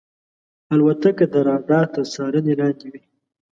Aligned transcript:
الوتکه 0.73 1.25
د 1.33 1.35
رادار 1.47 1.85
تر 1.95 2.03
څارنې 2.13 2.53
لاندې 2.59 2.87
وي. 2.91 3.01